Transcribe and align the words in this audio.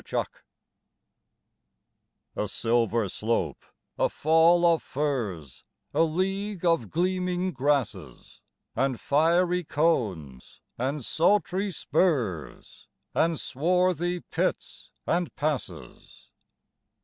Galatea 0.03 0.25
A 2.35 2.47
silver 2.47 3.07
slope, 3.07 3.63
a 3.99 4.09
fall 4.09 4.65
of 4.65 4.81
firs, 4.81 5.63
a 5.93 6.01
league 6.01 6.65
of 6.65 6.89
gleaming 6.89 7.51
grasses, 7.53 8.41
And 8.75 8.99
fiery 8.99 9.63
cones, 9.63 10.59
and 10.75 11.05
sultry 11.05 11.69
spurs, 11.69 12.87
and 13.13 13.39
swarthy 13.39 14.21
pits 14.21 14.89
and 15.05 15.31
passes! 15.35 16.31